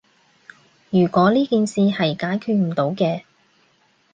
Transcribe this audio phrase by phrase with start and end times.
[0.89, 3.21] 如果呢件事係解決唔到嘅